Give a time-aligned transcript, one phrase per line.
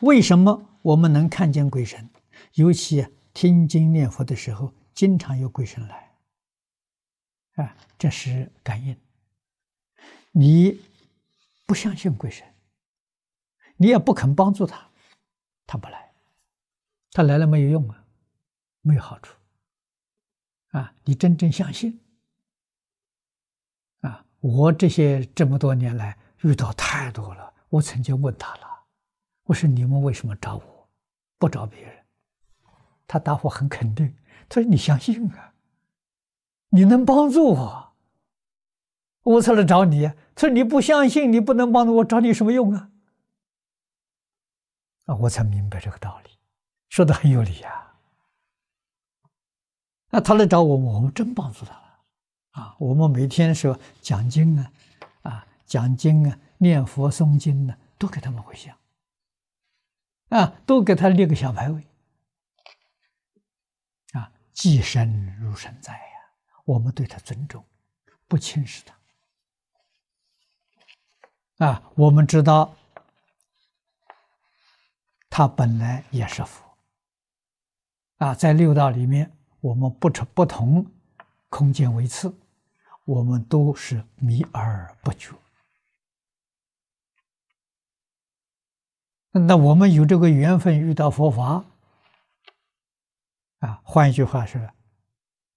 [0.00, 2.08] 为什么我们能看见鬼神？
[2.54, 6.12] 尤其听经念佛的时候，经常有鬼神来，
[7.56, 8.96] 啊，这是感应。
[10.32, 10.80] 你
[11.66, 12.46] 不相信鬼神，
[13.76, 14.88] 你也不肯帮助他，
[15.66, 16.12] 他不来，
[17.12, 18.04] 他来了没有用啊，
[18.80, 19.34] 没有好处。
[20.68, 22.00] 啊，你真正相信？
[24.00, 27.52] 啊，我这些这么多年来遇到太多了。
[27.68, 28.77] 我曾经问他了，
[29.48, 30.88] 我说你们为什么找我，
[31.38, 32.04] 不找别人？
[33.06, 34.14] 他答复很肯定，
[34.46, 35.54] 他说你相信啊，
[36.68, 37.92] 你能帮助我，
[39.22, 40.06] 我才来找你。
[40.34, 42.90] 他说你不相信，你不能帮助我，找你有什么用啊？
[45.06, 46.30] 啊，我才明白这个道理，
[46.90, 47.96] 说的很有理啊。
[50.10, 52.00] 那他来找我，我们真帮助他了
[52.50, 52.76] 啊！
[52.78, 54.72] 我们每天说讲经啊，
[55.22, 58.76] 啊讲经啊，念佛诵经呢，都给他们回向
[60.28, 61.86] 啊，都给他立个小牌位
[64.12, 66.00] 啊，既神如神在呀，
[66.64, 67.64] 我们对他尊重，
[68.26, 68.82] 不轻视
[71.56, 71.92] 他啊。
[71.94, 72.74] 我们知道
[75.30, 76.64] 他本来也是佛
[78.18, 79.32] 啊，在六道里面。
[79.60, 80.86] 我们不成不同
[81.48, 82.32] 空间位次，
[83.04, 85.34] 我们都是迷而不觉。
[89.38, 91.64] 那我们有这个缘分遇到佛法，
[93.60, 94.60] 啊，换一句话说，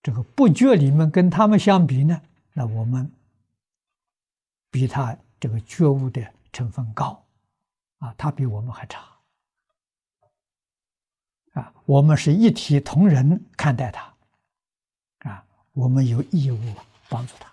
[0.02, 2.22] 这个不觉里面跟他们相比呢，
[2.54, 3.12] 那我们
[4.70, 7.24] 比他这个觉悟的成分高，
[8.00, 9.04] 啊，他比我们还差。
[11.54, 14.14] 啊，我们是一体同仁看待他，
[15.30, 16.58] 啊，我们有义务
[17.10, 17.52] 帮助他。